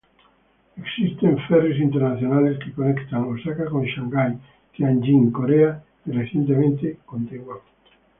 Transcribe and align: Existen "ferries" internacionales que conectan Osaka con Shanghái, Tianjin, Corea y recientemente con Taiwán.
Existen 0.77 1.37
"ferries" 1.47 1.79
internacionales 1.79 2.57
que 2.57 2.71
conectan 2.73 3.25
Osaka 3.25 3.65
con 3.69 3.83
Shanghái, 3.85 4.35
Tianjin, 4.75 5.29
Corea 5.31 5.83
y 6.07 6.11
recientemente 6.11 6.97
con 7.05 7.27
Taiwán. 7.27 7.59